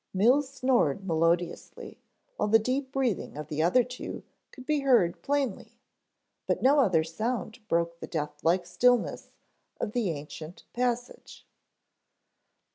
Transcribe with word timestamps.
Mills 0.15 0.49
snored 0.49 1.05
melodiously, 1.05 1.99
while 2.35 2.49
the 2.49 2.57
deep 2.57 2.91
breathing 2.91 3.37
of 3.37 3.49
the 3.49 3.61
other 3.61 3.83
two 3.83 4.23
could 4.51 4.65
be 4.65 4.79
heard 4.79 5.21
plainly, 5.21 5.77
but 6.47 6.63
no 6.63 6.79
other 6.79 7.03
sound 7.03 7.59
broke 7.67 7.99
the 7.99 8.07
death 8.07 8.43
like 8.43 8.65
stillness 8.65 9.29
of 9.79 9.91
the 9.91 10.09
ancient 10.09 10.63
passage. 10.73 11.45